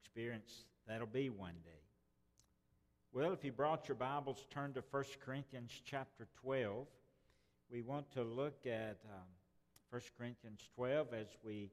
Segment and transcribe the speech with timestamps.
[0.00, 1.70] experience that'll be one day.
[3.12, 6.86] Well, if you brought your Bibles, turn to 1 Corinthians chapter 12.
[7.70, 9.26] We want to look at um,
[9.90, 11.70] 1 Corinthians 12 as we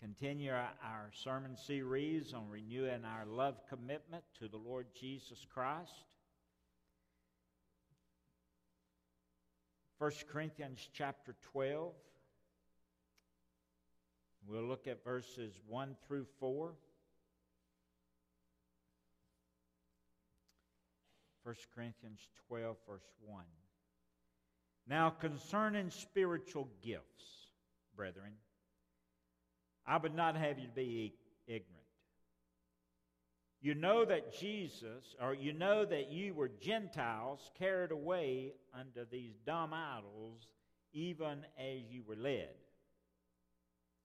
[0.00, 6.04] continue our, our sermon series on renewing our love commitment to the Lord Jesus Christ.
[9.98, 11.92] 1 Corinthians chapter 12.
[14.46, 16.72] We'll look at verses 1 through 4.
[21.46, 23.44] 1 Corinthians 12, verse 1.
[24.88, 27.52] Now, concerning spiritual gifts,
[27.94, 28.32] brethren,
[29.86, 31.14] I would not have you to be
[31.46, 31.70] ignorant.
[33.60, 39.34] You know that Jesus, or you know that you were Gentiles carried away under these
[39.46, 40.48] dumb idols,
[40.92, 42.48] even as you were led.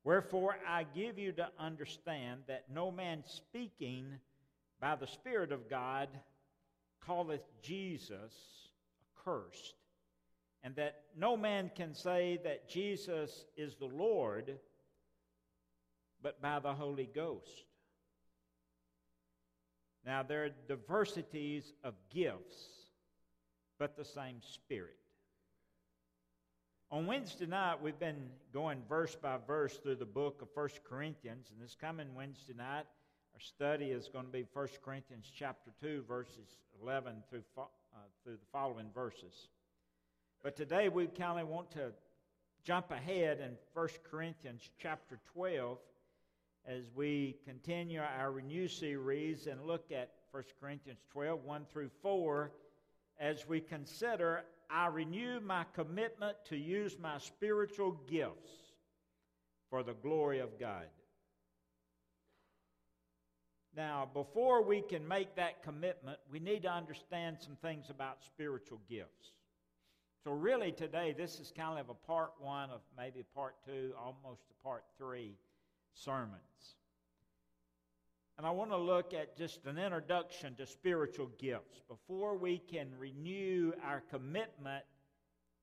[0.03, 4.19] Wherefore I give you to understand that no man speaking
[4.79, 6.07] by the Spirit of God
[7.05, 8.34] calleth Jesus
[9.18, 9.76] accursed,
[10.63, 14.57] and that no man can say that Jesus is the Lord
[16.22, 17.66] but by the Holy Ghost.
[20.05, 22.55] Now, there are diversities of gifts,
[23.77, 24.98] but the same Spirit.
[26.90, 31.48] On Wednesday night, we've been going verse by verse through the book of 1 Corinthians,
[31.52, 32.85] and this coming Wednesday night,
[33.41, 37.61] study is going to be 1 Corinthians chapter 2, verses 11 through, uh,
[38.23, 39.48] through the following verses.
[40.43, 41.91] But today we kind of want to
[42.63, 45.77] jump ahead in 1 Corinthians chapter 12
[46.67, 52.51] as we continue our Renew series and look at 1 Corinthians 12, 1 through 4,
[53.20, 58.51] as we consider I renew my commitment to use my spiritual gifts
[59.70, 60.85] for the glory of God.
[63.75, 68.79] Now, before we can make that commitment, we need to understand some things about spiritual
[68.89, 69.31] gifts.
[70.23, 73.93] So, really, today, this is kind of a part one of maybe a part two,
[73.97, 75.35] almost a part three
[75.93, 76.75] sermons.
[78.37, 82.87] And I want to look at just an introduction to spiritual gifts before we can
[82.97, 84.83] renew our commitment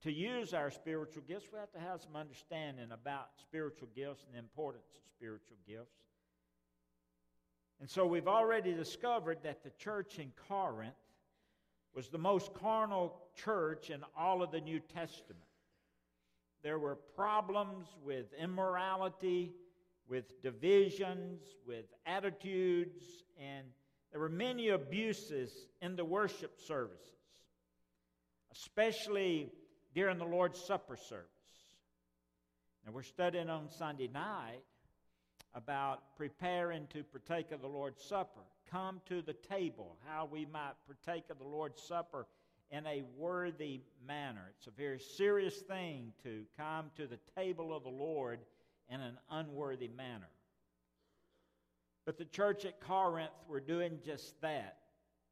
[0.01, 1.47] to use our spiritual gifts.
[1.51, 6.08] We have to have some understanding about spiritual gifts and the importance of spiritual gifts.
[7.79, 10.93] And so we've already discovered that the church in Corinth
[11.95, 15.43] was the most carnal church in all of the New Testament.
[16.61, 19.53] There were problems with immorality
[20.09, 23.03] with divisions, with attitudes,
[23.39, 23.65] and
[24.11, 25.51] there were many abuses
[25.81, 27.05] in the worship services,
[28.51, 29.51] especially
[29.93, 31.27] during the Lord's Supper service.
[32.85, 34.63] Now, we're studying on Sunday night
[35.53, 38.41] about preparing to partake of the Lord's Supper.
[38.69, 42.27] Come to the table, how we might partake of the Lord's Supper
[42.71, 44.51] in a worthy manner.
[44.57, 48.39] It's a very serious thing to come to the table of the Lord
[48.89, 50.29] in an unworthy manner.
[52.05, 54.77] But the church at Corinth were doing just that.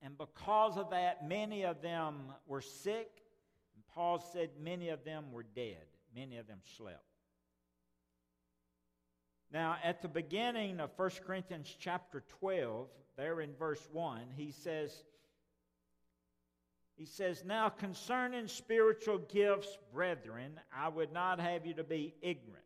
[0.01, 3.09] And because of that, many of them were sick.
[3.75, 5.85] And Paul said many of them were dead,
[6.16, 7.06] many of them slept.
[9.52, 14.91] Now, at the beginning of 1 Corinthians chapter 12, there in verse 1, he says,
[16.97, 22.63] he says, Now concerning spiritual gifts, brethren, I would not have you to be ignorant.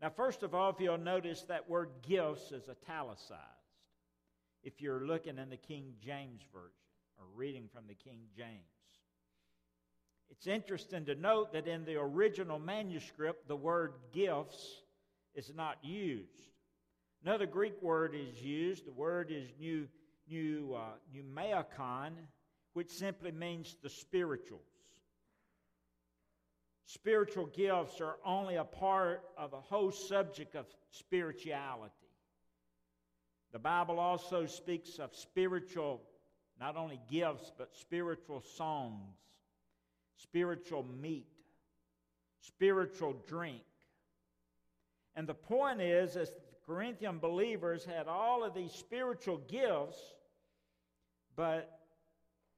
[0.00, 3.40] Now, first of all, if you'll notice that word gifts is italicized.
[4.64, 6.70] If you're looking in the King James Version
[7.18, 8.50] or reading from the King James,
[10.30, 14.81] it's interesting to note that in the original manuscript, the word gifts
[15.34, 16.50] is not used.
[17.24, 18.86] Another Greek word is used.
[18.86, 19.86] The word is new,
[20.28, 22.10] new, uh,
[22.72, 24.62] which simply means the spirituals.
[26.86, 31.92] Spiritual gifts are only a part of a whole subject of spirituality.
[33.52, 36.02] The Bible also speaks of spiritual,
[36.58, 39.16] not only gifts, but spiritual songs,
[40.16, 41.26] spiritual meat,
[42.40, 43.62] spiritual drink.
[45.14, 49.98] And the point is, as the Corinthian believers had all of these spiritual gifts,
[51.36, 51.80] but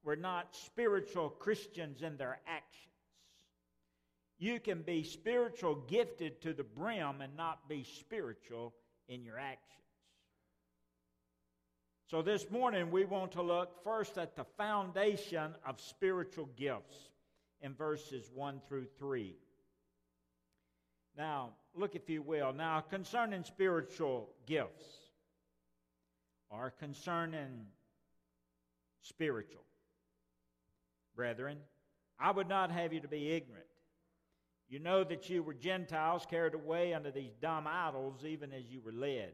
[0.05, 2.93] were not spiritual Christians in their actions.
[4.39, 8.75] You can be spiritual gifted to the brim and not be spiritual
[9.09, 9.61] in your actions.
[12.11, 16.97] So, this morning we want to look first at the foundation of spiritual gifts
[17.63, 19.35] in verses 1 through 3.
[21.17, 22.53] Now, look if you will.
[22.53, 24.85] Now, concerning spiritual gifts,
[26.51, 27.67] are concerning
[29.03, 29.65] spiritual.
[31.17, 31.59] Brethren,
[32.19, 33.67] I would not have you to be ignorant.
[34.69, 38.81] You know that you were Gentiles carried away unto these dumb idols, even as you
[38.81, 39.33] were led.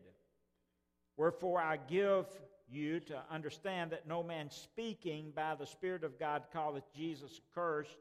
[1.17, 2.27] Wherefore I give
[2.69, 7.99] you to understand that no man speaking by the Spirit of God calleth Jesus accursed,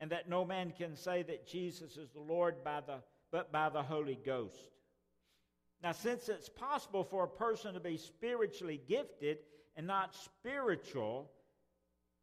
[0.00, 2.96] and that no man can say that Jesus is the Lord by the,
[3.30, 4.70] but by the Holy Ghost.
[5.82, 9.38] Now, since it's possible for a person to be spiritually gifted
[9.76, 11.30] and not spiritual,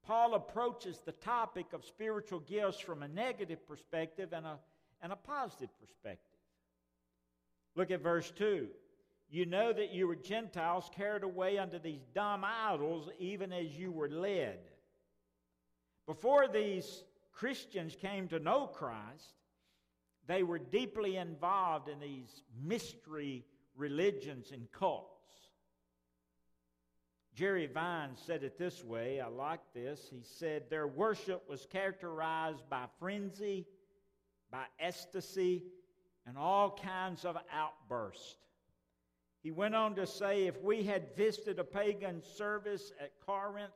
[0.06, 4.60] Paul approaches the topic of spiritual gifts from a negative perspective and a,
[5.02, 6.40] and a positive perspective.
[7.75, 8.68] Look at verse 2.
[9.30, 13.92] You know that you were Gentiles carried away unto these dumb idols, even as you
[13.92, 14.60] were led.
[16.06, 19.34] Before these Christians came to know Christ,
[20.27, 23.45] they were deeply involved in these mystery
[23.75, 25.12] religions and cults.
[27.36, 29.19] Jerry Vines said it this way.
[29.19, 30.07] I like this.
[30.10, 33.68] He said, Their worship was characterized by frenzy,
[34.50, 35.63] by ecstasy,
[36.25, 38.38] and all kinds of outbursts.
[39.44, 43.74] He went on to say, If we had visited a pagan service at Corinth,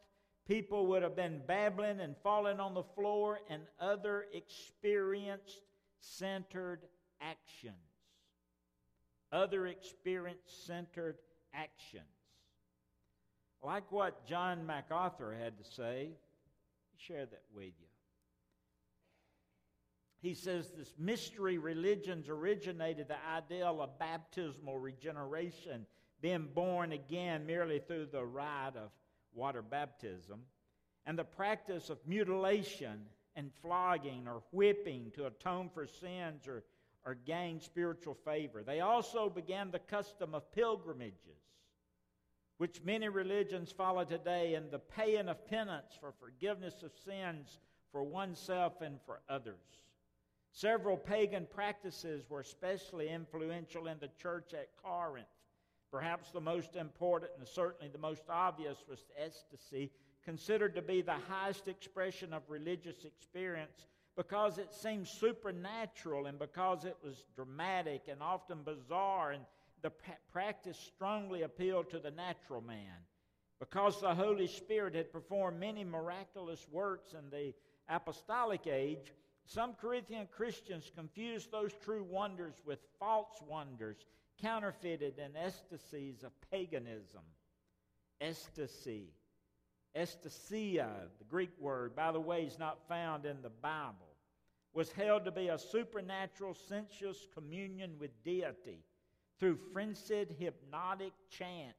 [0.47, 5.59] people would have been babbling and falling on the floor and other experience
[5.99, 6.81] centered
[7.21, 7.75] actions.
[9.31, 11.17] Other experience centered
[11.53, 12.03] actions.
[13.61, 16.11] Like what John MacArthur had to say,
[16.97, 17.87] share that with you.
[20.21, 25.85] He says this mystery religions originated the ideal of baptismal regeneration,
[26.21, 28.91] being born again merely through the rite of
[29.33, 30.41] water baptism,
[31.05, 33.05] and the practice of mutilation
[33.39, 36.63] and flogging or whipping to atone for sins or,
[37.05, 38.61] or gain spiritual favor.
[38.61, 41.39] They also began the custom of pilgrimages
[42.59, 47.57] which many religions follow today, and the paying of penance for forgiveness of sins
[47.89, 49.55] for oneself and for others.
[50.51, 55.25] Several pagan practices were especially influential in the church at Corinth.
[55.89, 59.89] Perhaps the most important and certainly the most obvious was ecstasy,
[60.23, 66.83] considered to be the highest expression of religious experience because it seemed supernatural and because
[66.85, 69.43] it was dramatic and often bizarre and
[69.81, 69.91] the
[70.31, 73.05] practice strongly appealed to the natural man.
[73.59, 77.53] Because the Holy Spirit had performed many miraculous works in the
[77.89, 79.13] apostolic age,
[79.45, 83.97] some Corinthian Christians confused those true wonders with false wonders,
[84.41, 87.23] counterfeited and ecstasies of paganism.
[88.21, 89.13] Ecstasy.
[89.95, 94.15] Estasia, the Greek word, by the way, is not found in the Bible,
[94.73, 98.83] was held to be a supernatural, sensuous communion with deity
[99.39, 101.75] through frenzied hypnotic chants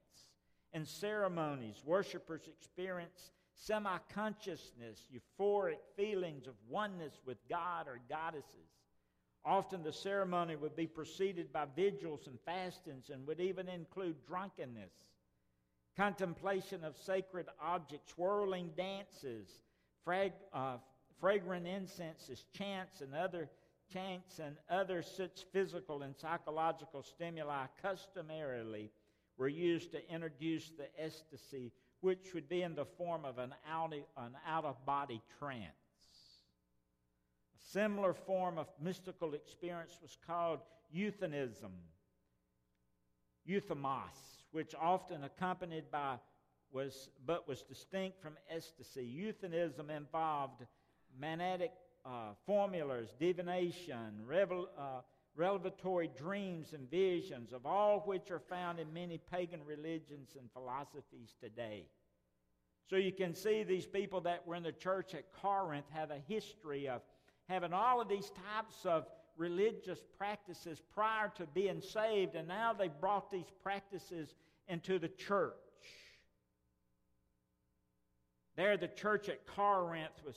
[0.73, 8.71] and ceremonies, worshippers experience semi consciousness, euphoric feelings of oneness with God or goddesses.
[9.45, 14.93] Often the ceremony would be preceded by vigils and fastings and would even include drunkenness,
[16.01, 19.61] contemplation of sacred objects, whirling dances,
[20.03, 20.79] frag, uh,
[21.21, 23.51] fragrant incenses, chants, and other
[23.93, 28.91] chants, and other such physical and psychological stimuli customarily
[29.37, 31.71] were used to introduce the ecstasy,
[32.01, 35.67] which would be in the form of an out, an of body trance.
[37.55, 40.61] A similar form of mystical experience was called
[40.91, 41.73] euthanaism,
[43.47, 46.17] euthymos, which often accompanied by
[46.73, 49.05] was but was distinct from ecstasy.
[49.05, 50.65] Euthanaism involved
[51.19, 51.73] manic
[52.05, 55.01] uh, formulas, divination, revel, uh,
[55.37, 61.35] revelatory dreams and visions, of all which are found in many pagan religions and philosophies
[61.41, 61.85] today.
[62.89, 66.19] So you can see these people that were in the church at Corinth have a
[66.27, 67.03] history of
[67.49, 69.07] having all of these types of
[69.41, 74.35] religious practices prior to being saved, and now they've brought these practices
[74.69, 75.55] into the church.
[78.57, 80.37] There, the church at Corinth was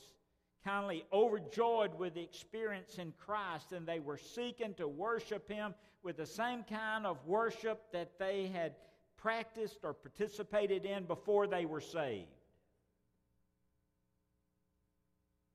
[0.64, 6.16] kindly overjoyed with the experience in Christ, and they were seeking to worship Him with
[6.16, 8.74] the same kind of worship that they had
[9.18, 12.28] practiced or participated in before they were saved.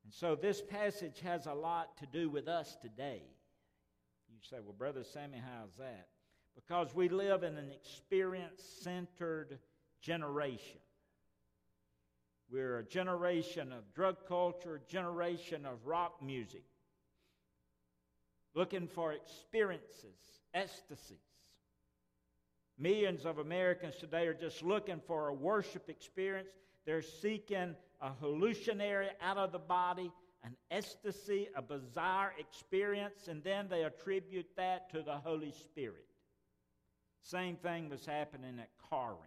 [0.04, 3.24] And so this passage has a lot to do with us today.
[4.42, 6.08] You say, well, Brother Sammy, how's that?
[6.56, 9.60] Because we live in an experience centered
[10.02, 10.80] generation.
[12.50, 16.64] We're a generation of drug culture, generation of rock music,
[18.56, 20.16] looking for experiences,
[20.54, 21.18] ecstasies.
[22.78, 26.48] Millions of Americans today are just looking for a worship experience.
[26.86, 30.12] They're seeking a hallucinatory out of the body,
[30.44, 36.06] an ecstasy, a bizarre experience, and then they attribute that to the Holy Spirit.
[37.22, 39.20] Same thing was happening at Corinth.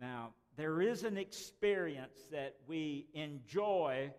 [0.00, 4.10] Now, there is an experience that we enjoy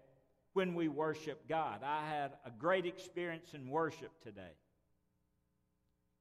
[0.53, 1.81] when we worship God.
[1.83, 4.53] I had a great experience in worship today.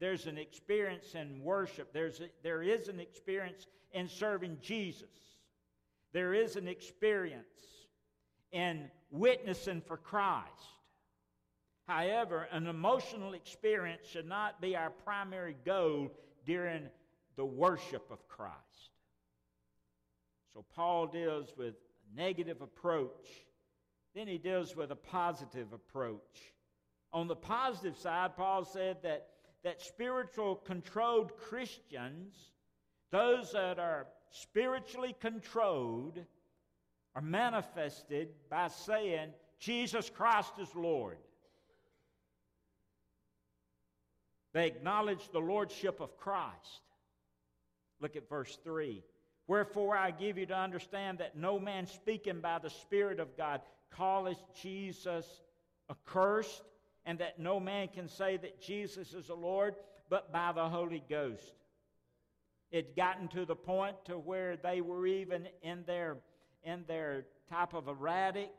[0.00, 1.92] There's an experience in worship.
[1.92, 5.08] There's a, there is an experience in serving Jesus.
[6.12, 7.77] There is an experience
[8.52, 10.46] in witnessing for Christ.
[11.86, 16.10] However, an emotional experience should not be our primary goal
[16.44, 16.82] during
[17.36, 18.54] the worship of Christ.
[20.52, 23.28] So Paul deals with a negative approach,
[24.14, 26.52] then he deals with a positive approach.
[27.12, 29.28] On the positive side, Paul said that,
[29.64, 32.34] that spiritual controlled Christians,
[33.10, 36.18] those that are spiritually controlled,
[37.18, 41.16] are manifested by saying, Jesus Christ is Lord.
[44.52, 46.82] They acknowledge the lordship of Christ.
[48.00, 49.02] Look at verse 3.
[49.48, 53.62] Wherefore I give you to understand that no man speaking by the Spirit of God
[53.96, 55.26] calleth Jesus
[55.90, 56.62] accursed,
[57.04, 59.74] and that no man can say that Jesus is the Lord
[60.08, 61.54] but by the Holy Ghost.
[62.70, 66.18] It gotten to the point to where they were even in their
[66.62, 68.50] in their type of erratic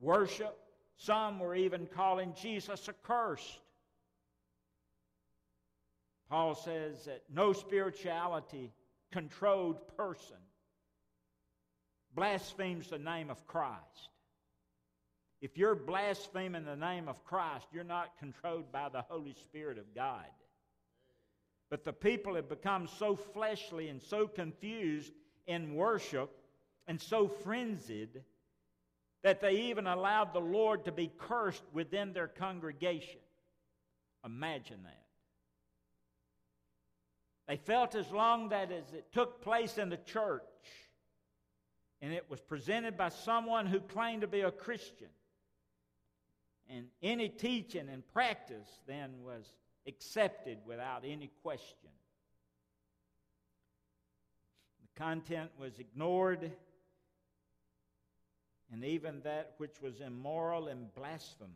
[0.00, 0.56] worship.
[0.98, 3.60] Some were even calling Jesus accursed.
[6.28, 8.72] Paul says that no spirituality
[9.12, 10.36] controlled person
[12.14, 14.08] blasphemes the name of Christ.
[15.42, 19.94] If you're blaspheming the name of Christ, you're not controlled by the Holy Spirit of
[19.94, 20.24] God.
[21.68, 25.12] But the people have become so fleshly and so confused
[25.46, 26.30] in worship
[26.86, 28.22] and so frenzied
[29.22, 33.20] that they even allowed the Lord to be cursed within their congregation.
[34.24, 35.02] Imagine that.
[37.48, 40.42] They felt as long that as it took place in the church
[42.00, 45.08] and it was presented by someone who claimed to be a Christian,
[46.68, 49.44] and any teaching and practice then was
[49.86, 51.90] accepted without any question.
[54.82, 56.52] The content was ignored,
[58.72, 61.50] and even that which was immoral and blasphemous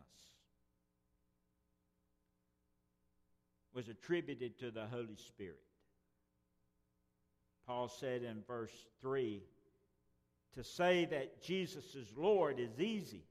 [3.75, 5.61] was attributed to the Holy Spirit.
[7.67, 9.43] Paul said in verse 3
[10.55, 13.23] to say that Jesus is Lord is easy.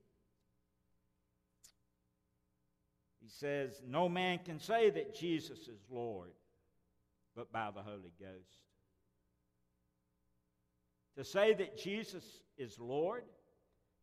[3.22, 6.32] He says, No man can say that Jesus is Lord
[7.36, 8.60] but by the Holy Ghost.
[11.18, 12.24] To say that Jesus
[12.58, 13.24] is Lord,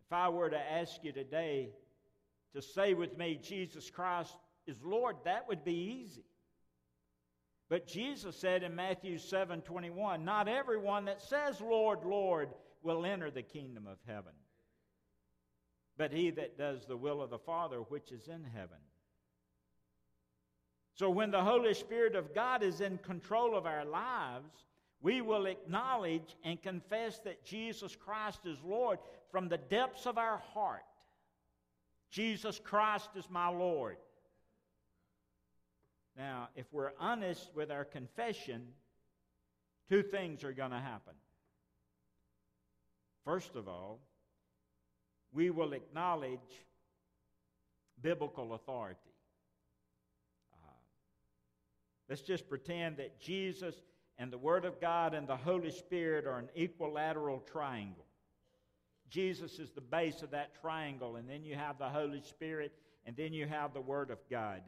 [0.07, 1.71] if I were to ask you today
[2.55, 4.37] to say with me, Jesus Christ
[4.67, 6.25] is Lord, that would be easy.
[7.69, 12.51] But Jesus said in Matthew 7 21, Not everyone that says, Lord, Lord,
[12.83, 14.33] will enter the kingdom of heaven,
[15.99, 18.79] but he that does the will of the Father which is in heaven.
[20.95, 24.55] So when the Holy Spirit of God is in control of our lives,
[25.01, 28.99] we will acknowledge and confess that Jesus Christ is Lord
[29.31, 30.85] from the depths of our heart.
[32.11, 33.97] Jesus Christ is my Lord.
[36.17, 38.63] Now, if we're honest with our confession,
[39.89, 41.13] two things are going to happen.
[43.25, 44.01] First of all,
[45.33, 46.39] we will acknowledge
[48.01, 48.99] biblical authority.
[50.55, 50.73] Uh,
[52.09, 53.75] let's just pretend that Jesus
[54.19, 58.07] and the Word of God and the Holy Spirit are an equilateral triangle.
[59.09, 62.73] Jesus is the base of that triangle, and then you have the Holy Spirit,
[63.05, 64.63] and then you have the Word of God.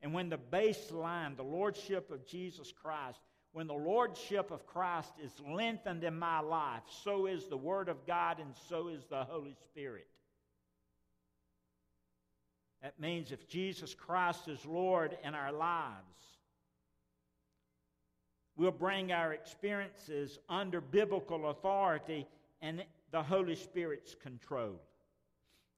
[0.00, 3.18] And when the baseline, the Lordship of Jesus Christ,
[3.52, 8.06] when the Lordship of Christ is lengthened in my life, so is the Word of
[8.06, 10.06] God and so is the Holy Spirit.
[12.82, 16.33] That means if Jesus Christ is Lord in our lives,
[18.56, 22.26] we'll bring our experiences under biblical authority
[22.62, 24.80] and the Holy Spirit's control.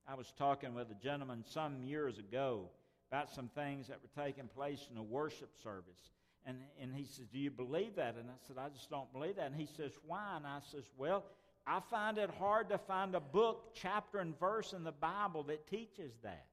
[0.08, 2.70] I was talking with a gentleman some years ago
[3.10, 6.10] about some things that were taking place in a worship service.
[6.44, 8.14] And, and he says, Do you believe that?
[8.14, 9.46] And I said, I just don't believe that.
[9.46, 10.36] And he says, Why?
[10.36, 11.24] And I says, Well,
[11.66, 15.66] I find it hard to find a book, chapter, and verse in the Bible that
[15.66, 16.46] teaches that.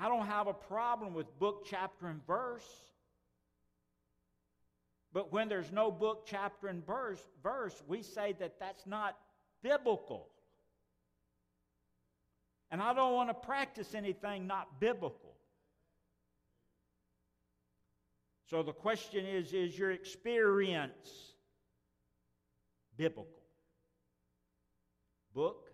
[0.00, 2.66] I don't have a problem with book, chapter, and verse.
[5.12, 9.16] But when there's no book, chapter, and verse, verse, we say that that's not
[9.62, 10.28] biblical.
[12.70, 15.36] And I don't want to practice anything not biblical.
[18.50, 21.34] So the question is is your experience
[22.96, 23.42] biblical?
[25.34, 25.70] Book,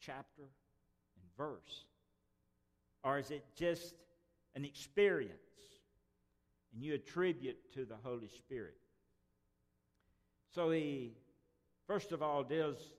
[0.00, 1.84] chapter, and verse.
[3.06, 3.94] Or is it just
[4.56, 5.30] an experience
[6.72, 8.74] and you attribute to the Holy Spirit?
[10.52, 11.12] So he,
[11.86, 12.94] first of all, deals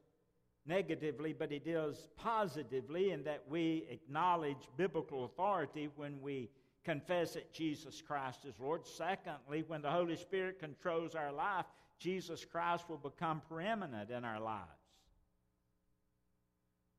[0.65, 6.49] negatively, but he deals positively in that we acknowledge biblical authority when we
[6.85, 8.85] confess that Jesus Christ is Lord.
[8.85, 11.65] Secondly, when the Holy Spirit controls our life,
[11.99, 14.69] Jesus Christ will become preeminent in our lives.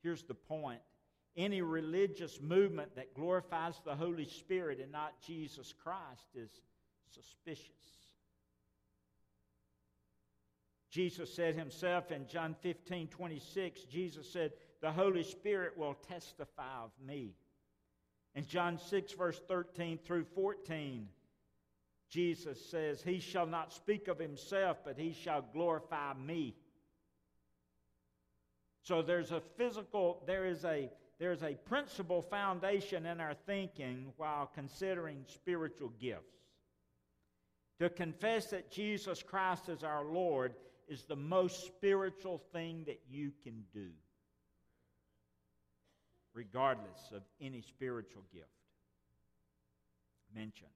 [0.03, 0.81] Here's the point
[1.37, 6.51] any religious movement that glorifies the Holy Spirit and not Jesus Christ is
[7.15, 7.69] suspicious.
[10.91, 16.91] Jesus said himself in John 15 26, Jesus said, The Holy Spirit will testify of
[17.05, 17.35] me.
[18.35, 21.09] In John 6, verse 13 through 14,
[22.09, 26.55] Jesus says, He shall not speak of himself, but he shall glorify me.
[28.83, 34.51] So there's a physical, there is a there's a principal foundation in our thinking while
[34.55, 36.37] considering spiritual gifts.
[37.81, 40.55] To confess that Jesus Christ is our Lord
[40.89, 43.91] is the most spiritual thing that you can do,
[46.35, 48.47] regardless of any spiritual gift
[50.35, 50.71] mentioned.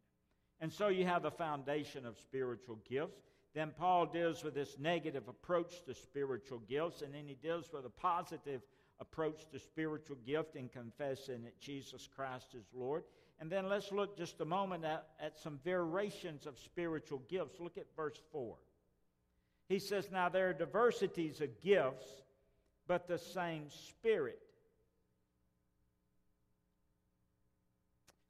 [0.61, 3.20] And so you have the foundation of spiritual gifts.
[3.54, 7.84] Then Paul deals with this negative approach to spiritual gifts, and then he deals with
[7.84, 8.62] a positive
[9.02, 13.02] approach the spiritual gift in confessing that Jesus Christ is Lord.
[13.40, 17.58] And then let's look just a moment at, at some variations of spiritual gifts.
[17.58, 18.56] Look at verse 4.
[19.69, 22.06] He says, Now there are diversities of gifts,
[22.86, 24.38] but the same Spirit.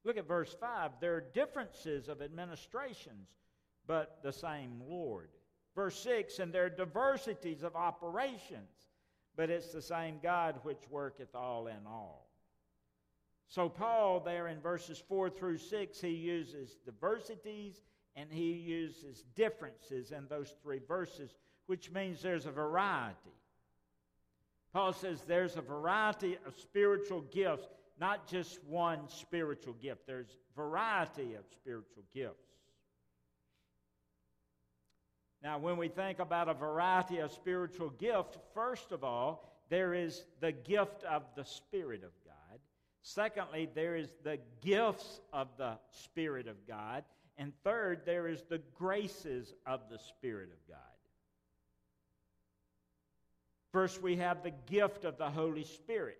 [0.05, 0.93] Look at verse 5.
[1.01, 3.29] There are differences of administrations,
[3.87, 5.29] but the same Lord.
[5.75, 8.82] Verse 6 And there are diversities of operations,
[9.37, 12.29] but it's the same God which worketh all in all.
[13.49, 17.83] So, Paul, there in verses 4 through 6, he uses diversities
[18.17, 21.35] and he uses differences in those three verses,
[21.67, 23.37] which means there's a variety.
[24.73, 27.69] Paul says there's a variety of spiritual gifts,
[28.01, 30.07] not just one spiritual gift.
[30.07, 32.52] There's variety of spiritual gifts.
[35.43, 40.25] Now, when we think about a variety of spiritual gift, first of all, there is
[40.41, 42.61] the gift of the Spirit of God.
[43.03, 47.03] Secondly, there is the gifts of the Spirit of God.
[47.37, 50.79] And third, there is the graces of the Spirit of God.
[53.73, 56.19] First, we have the gift of the Holy Spirit.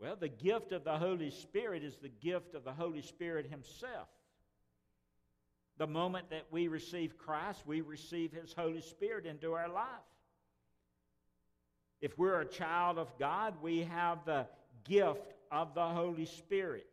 [0.00, 4.08] Well, the gift of the Holy Spirit is the gift of the Holy Spirit Himself.
[5.78, 9.86] The moment that we receive Christ, we receive His Holy Spirit into our life.
[12.00, 14.46] If we're a child of God, we have the
[14.84, 16.86] gift of the Holy Spirit.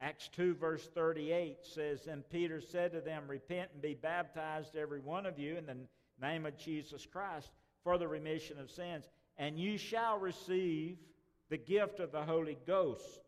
[0.00, 5.00] Acts 2, verse 38 says, And Peter said to them, Repent and be baptized, every
[5.00, 5.76] one of you, in the
[6.20, 7.50] name of Jesus Christ,
[7.84, 9.04] for the remission of sins,
[9.36, 10.96] and you shall receive
[11.50, 13.20] the gift of the Holy Ghost.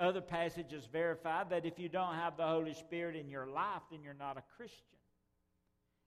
[0.00, 4.02] Other passages verify that if you don't have the Holy Spirit in your life, then
[4.02, 4.96] you're not a Christian.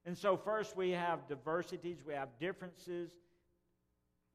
[0.04, 3.12] And so, first, we have diversities, we have differences.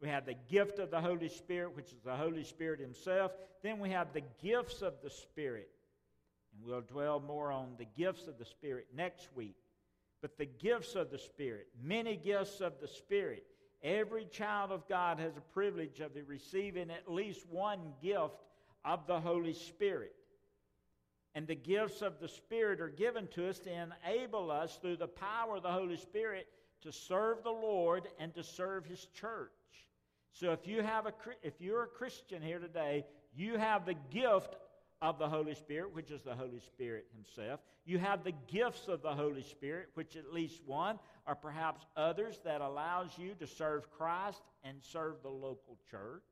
[0.01, 3.33] We have the gift of the Holy Spirit, which is the Holy Spirit Himself.
[3.65, 5.69] Then we have the gifts of the Spirit.
[6.55, 9.57] And we'll dwell more on the gifts of the Spirit next week.
[10.23, 13.45] But the gifts of the Spirit, many gifts of the Spirit.
[13.83, 18.35] Every child of God has a privilege of receiving at least one gift
[18.85, 20.15] of the Holy Spirit.
[21.35, 25.07] And the gifts of the Spirit are given to us to enable us through the
[25.07, 26.49] power of the Holy Spirit
[26.83, 29.51] to serve the Lord and to serve His church.
[30.33, 31.13] So if you have a
[31.43, 34.57] if you're a Christian here today, you have the gift
[35.01, 37.61] of the Holy Spirit, which is the Holy Spirit Himself.
[37.85, 42.41] You have the gifts of the Holy Spirit, which at least one or perhaps others
[42.45, 46.23] that allows you to serve Christ and serve the local church.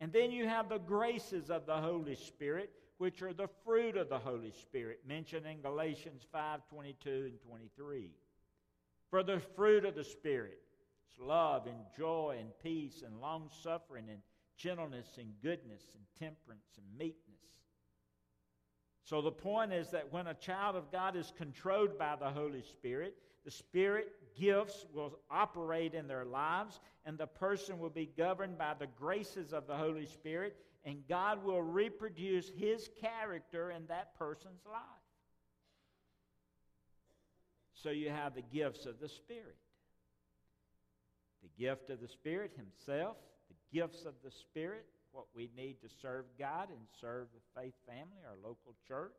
[0.00, 4.08] And then you have the graces of the Holy Spirit, which are the fruit of
[4.08, 8.10] the Holy Spirit, mentioned in Galatians 5 22 and 23.
[9.10, 10.58] For the fruit of the Spirit
[11.12, 14.20] is love and joy and peace and long suffering and
[14.56, 17.34] gentleness and goodness and temperance and meekness.
[19.04, 22.62] So the point is that when a child of God is controlled by the Holy
[22.62, 28.58] Spirit, the Spirit gifts will operate in their lives, and the person will be governed
[28.58, 34.18] by the graces of the Holy Spirit, and God will reproduce His character in that
[34.18, 34.82] person's life.
[37.74, 39.56] So you have the gifts of the Spirit
[41.44, 43.18] the gift of the Spirit Himself,
[43.48, 47.74] the gifts of the Spirit, what we need to serve God and serve the faith
[47.86, 49.12] family, our local church,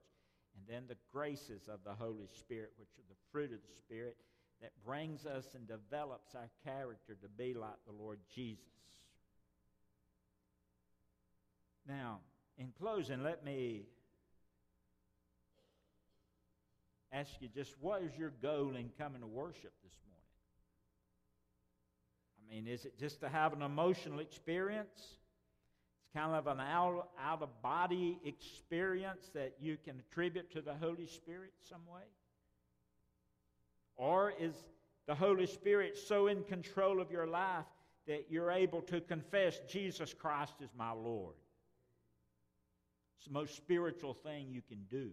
[0.56, 4.18] and then the graces of the Holy Spirit, which are the fruit of the Spirit
[4.62, 8.64] that brings us and develops our character to be like the Lord Jesus.
[11.88, 12.20] Now,
[12.58, 13.84] in closing, let me
[17.12, 20.16] ask you just what is your goal in coming to worship this morning?
[22.40, 24.88] I mean, is it just to have an emotional experience?
[24.98, 30.74] It's kind of an out, out of body experience that you can attribute to the
[30.74, 32.04] Holy Spirit some way?
[33.98, 34.54] Or is
[35.08, 37.66] the Holy Spirit so in control of your life
[38.08, 41.36] that you're able to confess Jesus Christ is my Lord?
[43.18, 45.12] It's the most spiritual thing you can do.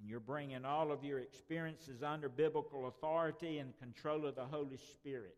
[0.00, 4.76] And you're bringing all of your experiences under biblical authority and control of the Holy
[4.76, 5.36] Spirit.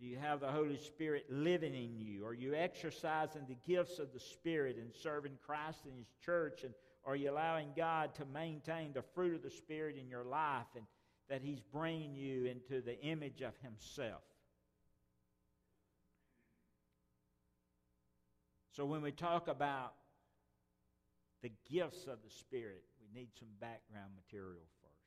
[0.00, 2.24] Do you have the Holy Spirit living in you?
[2.24, 6.62] Are you exercising the gifts of the Spirit and serving Christ in His church?
[6.62, 6.72] And
[7.04, 10.84] are you allowing God to maintain the fruit of the Spirit in your life and
[11.28, 14.22] that He's bringing you into the image of Himself?
[18.72, 19.94] So when we talk about
[21.42, 24.98] the gifts of the Spirit, we need some background material first.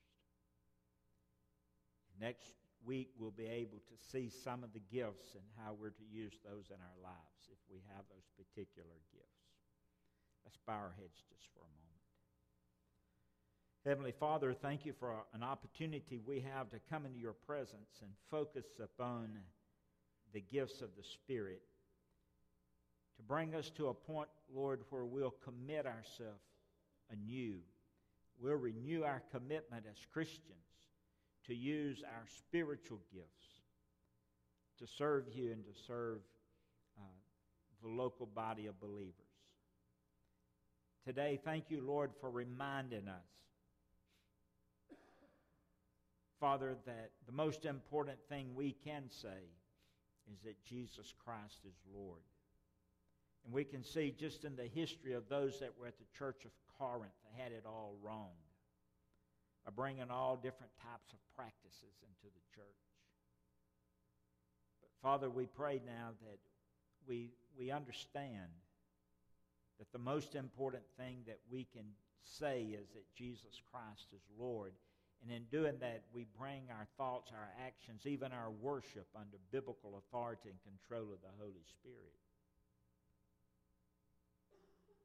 [2.20, 2.54] Next
[2.86, 6.34] week, we'll be able to see some of the gifts and how we're to use
[6.44, 9.21] those in our lives if we have those particular gifts.
[10.46, 11.92] Let's bow our heads just for a moment.
[13.86, 18.12] Heavenly Father, thank you for an opportunity we have to come into your presence and
[18.30, 19.30] focus upon
[20.34, 21.62] the gifts of the Spirit
[23.18, 26.42] to bring us to a point, Lord, where we'll commit ourselves
[27.12, 27.58] anew.
[28.40, 30.58] We'll renew our commitment as Christians
[31.48, 33.62] to use our spiritual gifts
[34.80, 36.20] to serve you and to serve
[36.98, 37.04] uh,
[37.84, 39.31] the local body of believers.
[41.06, 43.26] Today, thank you, Lord, for reminding us,
[46.40, 49.50] Father, that the most important thing we can say
[50.32, 52.22] is that Jesus Christ is Lord.
[53.46, 56.46] And we can see just in the history of those that were at the church
[56.46, 58.34] of Corinth, they had it all wrong
[59.66, 62.82] by bringing all different types of practices into the church.
[64.82, 66.38] But Father, we pray now that
[67.08, 68.50] we, we understand
[69.82, 71.86] that the most important thing that we can
[72.22, 74.74] say is that Jesus Christ is Lord.
[75.24, 79.98] And in doing that, we bring our thoughts, our actions, even our worship under biblical
[79.98, 82.14] authority and control of the Holy Spirit.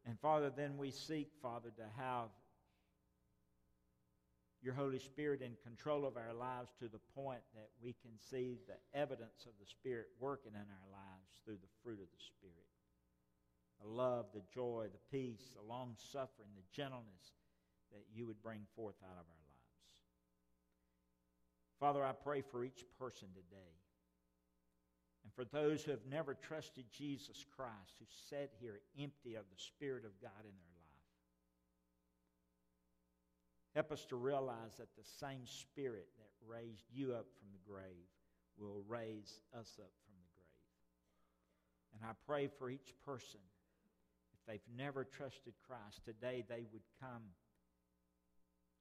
[0.05, 2.29] And Father, then we seek, Father, to have
[4.61, 8.59] your Holy Spirit in control of our lives to the point that we can see
[8.69, 12.76] the evidence of the Spirit working in our lives through the fruit of the Spirit.
[13.83, 17.35] The love, the joy, the peace, the long suffering, the gentleness
[17.93, 20.01] that you would bring forth out of our lives.
[21.79, 23.77] Father, I pray for each person today
[25.27, 29.59] and for those who have never trusted Jesus Christ, who sit here empty of the
[29.61, 30.87] Spirit of God in their life.
[33.75, 38.07] Help us to realize that the same Spirit that raised you up from the grave
[38.57, 40.47] will raise us up from the grave.
[41.95, 43.41] And I pray for each person,
[44.47, 47.23] they've never trusted Christ, today they would come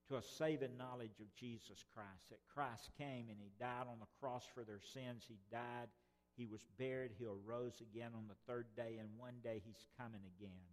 [0.09, 4.13] to a saving knowledge of Jesus Christ, that Christ came and He died on the
[4.19, 5.25] cross for their sins.
[5.27, 5.89] He died
[6.35, 7.11] he was buried.
[7.17, 10.67] He arose again on the third day, and one day he's coming again.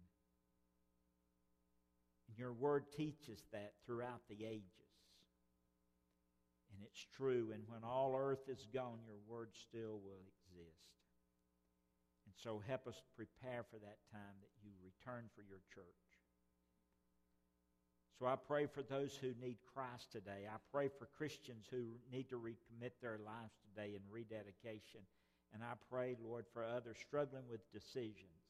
[2.27, 4.91] And your word teaches that throughout the ages.
[6.71, 7.51] And it's true.
[7.53, 10.83] And when all earth is gone, your word still will exist.
[12.33, 16.03] And so help us prepare for that time that you return for your church.
[18.17, 20.49] So I pray for those who need Christ today.
[20.49, 25.05] I pray for Christians who need to recommit their lives today in rededication.
[25.53, 28.41] And I pray, Lord, for others struggling with decisions.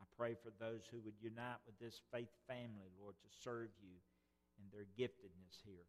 [0.00, 4.00] I pray for those who would unite with this faith family, Lord, to serve you
[4.60, 5.88] in their giftedness here.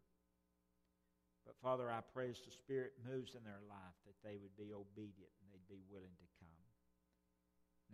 [1.46, 4.72] But Father, I pray as the Spirit moves in their life that they would be
[4.72, 6.33] obedient and they'd be willing to.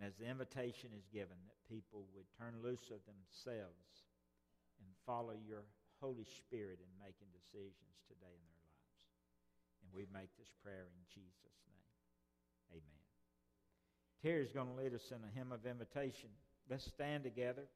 [0.00, 4.08] And as the invitation is given, that people would turn loose of themselves
[4.80, 5.68] and follow your
[6.00, 9.04] Holy Spirit in making decisions today in their lives.
[9.84, 12.80] And we make this prayer in Jesus' name.
[12.80, 13.04] Amen.
[14.24, 16.32] Terry's going to lead us in a hymn of invitation.
[16.72, 17.68] Let's stand together.